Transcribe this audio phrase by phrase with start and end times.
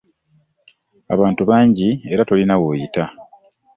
[1.13, 3.03] Abantu bangi era tolina w'oyita.